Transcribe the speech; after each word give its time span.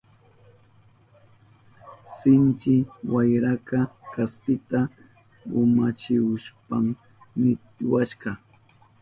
Sinchi 2.15 2.75
wayraka 3.13 3.79
kaspita 4.13 4.79
urmachihushpan 5.59 6.85
nitiwashka. 7.41 8.29